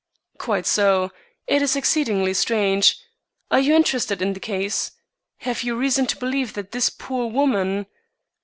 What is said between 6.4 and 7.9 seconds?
that this poor woman